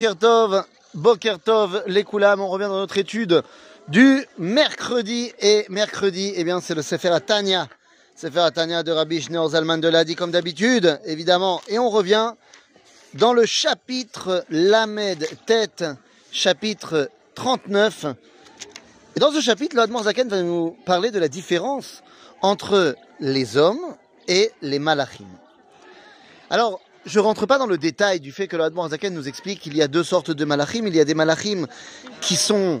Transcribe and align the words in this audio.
Bokertov, 0.00 0.64
Bokertov, 0.94 1.82
les 1.88 2.04
on 2.12 2.48
revient 2.48 2.66
dans 2.66 2.78
notre 2.78 2.98
étude 2.98 3.42
du 3.88 4.24
mercredi. 4.38 5.32
Et 5.40 5.66
mercredi, 5.70 6.32
eh 6.36 6.44
bien, 6.44 6.60
c'est 6.60 6.76
le 6.76 6.82
Sefer 6.82 7.08
Atania. 7.08 7.66
Sefer 8.14 8.38
Atania 8.38 8.84
de 8.84 8.92
Rabbi 8.92 9.20
Zalman 9.20 9.78
de 9.78 9.88
Ladi, 9.88 10.14
comme 10.14 10.30
d'habitude, 10.30 11.00
évidemment. 11.04 11.60
Et 11.66 11.80
on 11.80 11.90
revient 11.90 12.34
dans 13.14 13.32
le 13.32 13.44
chapitre 13.44 14.44
Lamed 14.50 15.26
Tête, 15.46 15.84
chapitre 16.30 17.10
39. 17.34 18.06
Et 19.16 19.18
dans 19.18 19.32
ce 19.32 19.40
chapitre, 19.40 19.74
l'Admor 19.74 20.04
Zaken 20.04 20.28
va 20.28 20.42
nous 20.42 20.76
parler 20.86 21.10
de 21.10 21.18
la 21.18 21.26
différence 21.26 22.04
entre 22.40 22.94
les 23.18 23.56
hommes 23.56 23.96
et 24.28 24.52
les 24.62 24.78
malachim. 24.78 25.26
Alors, 26.50 26.80
je 27.06 27.20
rentre 27.20 27.46
pas 27.46 27.58
dans 27.58 27.66
le 27.66 27.78
détail 27.78 28.20
du 28.20 28.32
fait 28.32 28.48
que 28.48 28.56
le 28.56 28.70
Zaken 28.90 29.14
nous 29.14 29.28
explique 29.28 29.60
qu'il 29.60 29.76
y 29.76 29.82
a 29.82 29.88
deux 29.88 30.04
sortes 30.04 30.30
de 30.30 30.44
malachim. 30.44 30.86
Il 30.86 30.94
y 30.94 31.00
a 31.00 31.04
des 31.04 31.14
malachim 31.14 31.66
qui 32.20 32.36
sont 32.36 32.80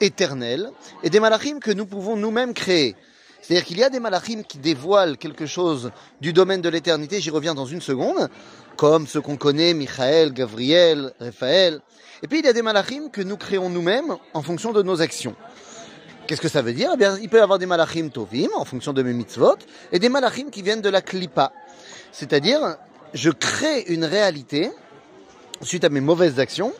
éternels 0.00 0.70
et 1.02 1.10
des 1.10 1.20
malachim 1.20 1.58
que 1.60 1.70
nous 1.70 1.86
pouvons 1.86 2.16
nous-mêmes 2.16 2.54
créer. 2.54 2.94
C'est-à-dire 3.40 3.64
qu'il 3.64 3.78
y 3.78 3.84
a 3.84 3.90
des 3.90 4.00
malachim 4.00 4.42
qui 4.42 4.58
dévoilent 4.58 5.16
quelque 5.16 5.46
chose 5.46 5.90
du 6.20 6.32
domaine 6.32 6.60
de 6.60 6.68
l'éternité, 6.68 7.20
j'y 7.20 7.30
reviens 7.30 7.54
dans 7.54 7.66
une 7.66 7.80
seconde, 7.80 8.28
comme 8.76 9.06
ceux 9.06 9.20
qu'on 9.20 9.36
connaît, 9.36 9.74
Michael, 9.74 10.32
Gabriel, 10.32 11.12
Raphaël. 11.20 11.80
Et 12.22 12.28
puis 12.28 12.40
il 12.40 12.44
y 12.44 12.48
a 12.48 12.52
des 12.52 12.62
malachim 12.62 13.08
que 13.10 13.22
nous 13.22 13.36
créons 13.36 13.70
nous-mêmes 13.70 14.16
en 14.34 14.42
fonction 14.42 14.72
de 14.72 14.82
nos 14.82 15.00
actions. 15.00 15.34
Qu'est-ce 16.26 16.42
que 16.42 16.48
ça 16.48 16.60
veut 16.60 16.74
dire? 16.74 16.90
Eh 16.92 16.96
bien, 16.98 17.16
il 17.22 17.30
peut 17.30 17.38
y 17.38 17.40
avoir 17.40 17.58
des 17.58 17.64
malachim 17.64 18.10
tovim 18.10 18.50
en 18.54 18.66
fonction 18.66 18.92
de 18.92 19.02
mes 19.02 19.14
mitzvot 19.14 19.56
et 19.92 19.98
des 19.98 20.10
malachim 20.10 20.50
qui 20.50 20.60
viennent 20.60 20.82
de 20.82 20.90
la 20.90 21.00
klipa. 21.00 21.52
C'est-à-dire 22.12 22.76
je 23.14 23.30
crée 23.30 23.82
une 23.88 24.04
réalité 24.04 24.70
suite 25.62 25.84
à 25.84 25.88
mes 25.88 26.00
mauvaises 26.00 26.38
actions 26.38 26.72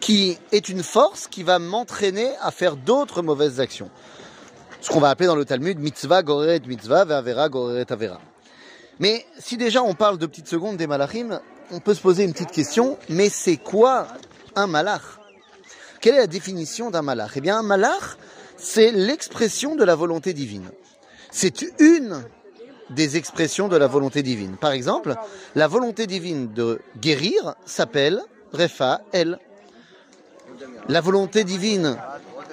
qui 0.00 0.38
est 0.52 0.68
une 0.68 0.82
force 0.82 1.26
qui 1.26 1.42
va 1.42 1.58
m'entraîner 1.58 2.30
à 2.40 2.50
faire 2.50 2.76
d'autres 2.76 3.22
mauvaises 3.22 3.60
actions. 3.60 3.90
Ce 4.80 4.90
qu'on 4.90 5.00
va 5.00 5.10
appeler 5.10 5.26
dans 5.26 5.36
le 5.36 5.44
Talmud 5.44 5.78
mitzvah 5.78 6.22
goreret 6.22 6.60
mitzvah 6.66 7.04
ve'avera 7.04 7.48
goreret 7.48 7.90
avera. 7.90 8.20
Mais 9.00 9.26
si 9.38 9.56
déjà 9.56 9.82
on 9.82 9.94
parle 9.94 10.18
de 10.18 10.26
petites 10.26 10.48
secondes 10.48 10.76
des 10.76 10.86
malachim, 10.86 11.40
on 11.70 11.80
peut 11.80 11.94
se 11.94 12.00
poser 12.00 12.24
une 12.24 12.32
petite 12.32 12.52
question, 12.52 12.98
mais 13.08 13.28
c'est 13.28 13.56
quoi 13.56 14.08
un 14.54 14.66
malach? 14.66 15.02
Quelle 16.00 16.14
est 16.14 16.20
la 16.20 16.26
définition 16.26 16.90
d'un 16.90 17.02
malach? 17.02 17.32
Eh 17.36 17.40
bien 17.40 17.58
un 17.58 17.62
malach, 17.62 18.16
c'est 18.56 18.92
l'expression 18.92 19.74
de 19.74 19.84
la 19.84 19.94
volonté 19.94 20.32
divine. 20.32 20.70
C'est 21.30 21.62
une 21.80 22.24
des 22.90 23.16
expressions 23.16 23.68
de 23.68 23.76
la 23.76 23.86
volonté 23.86 24.22
divine. 24.22 24.56
Par 24.56 24.72
exemple, 24.72 25.14
la 25.54 25.66
volonté 25.66 26.06
divine 26.06 26.52
de 26.52 26.80
guérir 27.00 27.54
s'appelle 27.64 28.22
Refa 28.52 29.02
El. 29.12 29.38
La 30.88 31.00
volonté 31.00 31.44
divine 31.44 31.98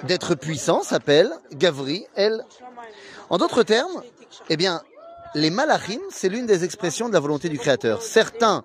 d'être 0.04 0.34
puissant 0.34 0.82
s'appelle 0.82 1.30
Gavri 1.52 2.06
El. 2.14 2.44
En 3.30 3.38
d'autres 3.38 3.62
termes, 3.62 4.02
eh 4.50 4.56
bien, 4.56 4.82
les 5.34 5.50
malachim, 5.50 6.00
c'est 6.10 6.28
l'une 6.28 6.46
des 6.46 6.64
expressions 6.64 7.08
de 7.08 7.14
la 7.14 7.20
volonté 7.20 7.48
du 7.48 7.58
Créateur. 7.58 8.02
Certains 8.02 8.64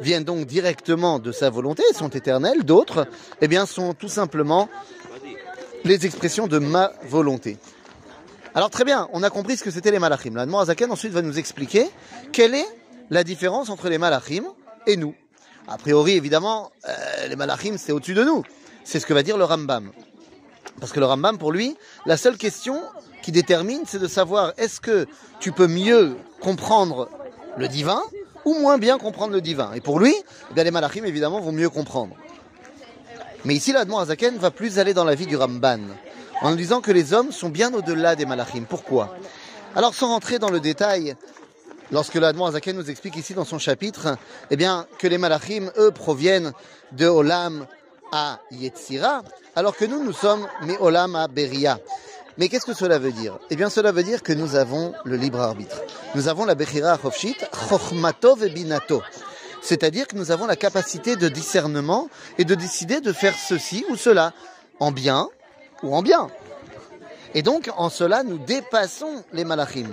viennent 0.00 0.24
donc 0.24 0.46
directement 0.46 1.18
de 1.18 1.32
sa 1.32 1.50
volonté, 1.50 1.82
sont 1.94 2.10
éternels, 2.10 2.64
d'autres, 2.64 3.06
eh 3.40 3.48
bien, 3.48 3.66
sont 3.66 3.94
tout 3.94 4.08
simplement 4.08 4.68
les 5.84 6.04
expressions 6.06 6.46
de 6.46 6.58
ma 6.58 6.92
volonté. 7.08 7.58
Alors 8.56 8.70
très 8.70 8.84
bien, 8.84 9.06
on 9.12 9.22
a 9.22 9.28
compris 9.28 9.58
ce 9.58 9.62
que 9.62 9.70
c'était 9.70 9.90
les 9.90 9.98
malachim. 9.98 10.34
La 10.34 10.44
Azaken 10.58 10.90
ensuite 10.90 11.12
va 11.12 11.20
nous 11.20 11.38
expliquer 11.38 11.90
quelle 12.32 12.54
est 12.54 12.64
la 13.10 13.22
différence 13.22 13.68
entre 13.68 13.90
les 13.90 13.98
malachim 13.98 14.44
et 14.86 14.96
nous. 14.96 15.14
A 15.68 15.76
priori, 15.76 16.12
évidemment, 16.12 16.70
euh, 16.88 17.26
les 17.28 17.36
malachim, 17.36 17.76
c'est 17.76 17.92
au-dessus 17.92 18.14
de 18.14 18.24
nous. 18.24 18.44
C'est 18.82 18.98
ce 18.98 19.04
que 19.04 19.12
va 19.12 19.22
dire 19.22 19.36
le 19.36 19.44
Rambam. 19.44 19.92
Parce 20.80 20.90
que 20.90 21.00
le 21.00 21.04
Rambam, 21.04 21.36
pour 21.36 21.52
lui, 21.52 21.76
la 22.06 22.16
seule 22.16 22.38
question 22.38 22.80
qui 23.22 23.30
détermine, 23.30 23.82
c'est 23.86 23.98
de 23.98 24.08
savoir 24.08 24.54
est-ce 24.56 24.80
que 24.80 25.06
tu 25.38 25.52
peux 25.52 25.68
mieux 25.68 26.16
comprendre 26.40 27.10
le 27.58 27.68
divin 27.68 28.00
ou 28.46 28.54
moins 28.54 28.78
bien 28.78 28.96
comprendre 28.96 29.34
le 29.34 29.42
divin. 29.42 29.74
Et 29.74 29.82
pour 29.82 30.00
lui, 30.00 30.14
eh 30.56 30.64
les 30.64 30.70
malachim, 30.70 31.04
évidemment, 31.04 31.40
vont 31.40 31.52
mieux 31.52 31.68
comprendre. 31.68 32.16
Mais 33.44 33.54
ici, 33.54 33.72
l'Admon 33.72 33.98
Azaken 33.98 34.38
va 34.38 34.50
plus 34.50 34.78
aller 34.78 34.94
dans 34.94 35.04
la 35.04 35.14
vie 35.14 35.26
du 35.26 35.36
Ramban 35.36 35.80
en 36.42 36.50
nous 36.50 36.56
disant 36.56 36.80
que 36.80 36.92
les 36.92 37.12
hommes 37.12 37.32
sont 37.32 37.48
bien 37.48 37.72
au-delà 37.74 38.16
des 38.16 38.26
malachim. 38.26 38.64
Pourquoi 38.68 39.16
Alors 39.74 39.94
sans 39.94 40.08
rentrer 40.08 40.38
dans 40.38 40.50
le 40.50 40.60
détail, 40.60 41.16
lorsque 41.90 42.14
l'Admon 42.14 42.46
Azaken 42.46 42.76
nous 42.76 42.90
explique 42.90 43.16
ici 43.16 43.34
dans 43.34 43.44
son 43.44 43.58
chapitre, 43.58 44.16
eh 44.50 44.56
bien 44.56 44.86
que 44.98 45.06
les 45.06 45.18
malachim, 45.18 45.70
eux, 45.78 45.90
proviennent 45.90 46.52
de 46.92 47.06
Olam 47.06 47.66
à 48.12 48.40
Yetzira, 48.50 49.22
alors 49.54 49.76
que 49.76 49.84
nous, 49.84 50.02
nous 50.04 50.12
sommes 50.12 50.46
Olam 50.80 51.16
à 51.16 51.28
Beria. 51.28 51.78
Mais 52.38 52.48
qu'est-ce 52.48 52.66
que 52.66 52.74
cela 52.74 52.98
veut 52.98 53.12
dire? 53.12 53.38
Eh 53.48 53.56
bien, 53.56 53.70
cela 53.70 53.92
veut 53.92 54.02
dire 54.02 54.22
que 54.22 54.34
nous 54.34 54.56
avons 54.56 54.92
le 55.04 55.16
libre 55.16 55.40
arbitre. 55.40 55.80
Nous 56.14 56.28
avons 56.28 56.44
la 56.44 56.54
Bechira 56.54 56.98
Chofshit, 56.98 57.36
Chochmato 57.68 58.36
Binato. 58.36 59.02
C'est-à-dire 59.62 60.06
que 60.06 60.16
nous 60.16 60.30
avons 60.30 60.46
la 60.46 60.56
capacité 60.56 61.16
de 61.16 61.28
discernement 61.28 62.08
et 62.36 62.44
de 62.44 62.54
décider 62.54 63.00
de 63.00 63.12
faire 63.12 63.34
ceci 63.34 63.86
ou 63.88 63.96
cela, 63.96 64.34
en 64.80 64.92
bien 64.92 65.30
ou 65.82 65.94
en 65.94 66.02
bien. 66.02 66.28
Et 67.34 67.42
donc, 67.42 67.70
en 67.76 67.90
cela, 67.90 68.22
nous 68.22 68.38
dépassons 68.38 69.22
les 69.32 69.44
malachim. 69.44 69.88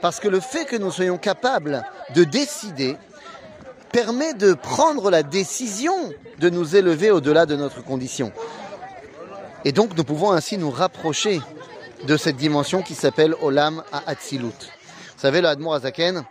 Parce 0.00 0.20
que 0.20 0.28
le 0.28 0.40
fait 0.40 0.64
que 0.64 0.76
nous 0.76 0.90
soyons 0.90 1.18
capables 1.18 1.84
de 2.14 2.24
décider 2.24 2.96
permet 3.92 4.34
de 4.34 4.54
prendre 4.54 5.10
la 5.10 5.22
décision 5.22 6.12
de 6.38 6.50
nous 6.50 6.76
élever 6.76 7.10
au-delà 7.10 7.46
de 7.46 7.56
notre 7.56 7.82
condition. 7.82 8.32
Et 9.64 9.72
donc, 9.72 9.96
nous 9.96 10.04
pouvons 10.04 10.32
ainsi 10.32 10.58
nous 10.58 10.70
rapprocher 10.70 11.40
de 12.06 12.16
cette 12.16 12.36
dimension 12.36 12.82
qui 12.82 12.94
s'appelle 12.94 13.34
Olam 13.42 13.82
à 13.92 14.02
Atzilut. 14.06 14.46
Vous 14.46 15.22
savez, 15.22 15.40
le 15.40 15.48
Admor 15.48 15.74
Azaken 15.74 16.24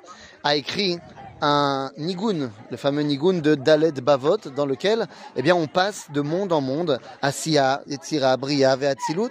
a 0.44 0.56
écrit 0.56 1.00
un 1.46 1.92
nigun, 1.98 2.50
le 2.72 2.78
fameux 2.78 3.04
nigun 3.04 3.34
de 3.34 3.54
Dalet 3.54 3.92
Bavot, 3.92 4.38
dans 4.56 4.66
lequel 4.66 5.08
eh 5.36 5.42
bien, 5.42 5.56
on 5.56 5.68
passe 5.68 6.08
de 6.12 6.22
monde 6.22 6.52
en 6.52 6.62
monde, 6.62 7.00
Asiya, 7.22 7.82
Yetzira, 7.88 8.36
Bria, 8.38 8.76
Veatzilut. 8.76 9.30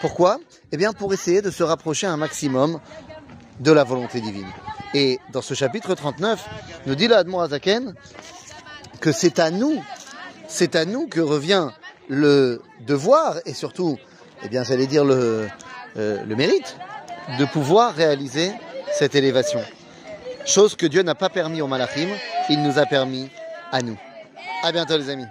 Pourquoi? 0.00 0.38
Eh 0.70 0.76
bien, 0.76 0.92
pour 0.92 1.12
essayer 1.12 1.42
de 1.42 1.50
se 1.50 1.62
rapprocher 1.64 2.06
un 2.06 2.16
maximum 2.16 2.78
de 3.58 3.72
la 3.72 3.84
volonté 3.84 4.20
divine. 4.20 4.46
Et 4.94 5.18
dans 5.32 5.42
ce 5.42 5.54
chapitre 5.54 5.94
39, 5.94 6.44
nous 6.86 6.94
dit 6.94 7.08
l'Admon 7.08 7.40
Azaken 7.40 7.94
que 9.00 9.10
c'est 9.10 9.38
à 9.38 9.50
nous, 9.50 9.82
c'est 10.46 10.76
à 10.76 10.84
nous 10.84 11.08
que 11.08 11.20
revient 11.20 11.70
le 12.08 12.62
devoir 12.86 13.38
et 13.44 13.54
surtout, 13.54 13.98
eh 14.44 14.48
bien, 14.48 14.62
j'allais 14.62 14.86
dire 14.86 15.04
le, 15.04 15.48
euh, 15.96 16.24
le 16.24 16.36
mérite 16.36 16.76
de 17.38 17.44
pouvoir 17.44 17.94
réaliser 17.94 18.52
cette 18.92 19.16
élévation. 19.16 19.60
Chose 20.46 20.76
que 20.76 20.86
Dieu 20.86 21.02
n'a 21.02 21.16
pas 21.16 21.28
permis 21.28 21.60
aux 21.60 21.66
malachim, 21.66 22.08
il 22.48 22.62
nous 22.62 22.78
a 22.78 22.86
permis 22.86 23.28
à 23.72 23.82
nous. 23.82 23.98
À 24.62 24.70
bientôt 24.70 24.96
les 24.96 25.10
amis. 25.10 25.26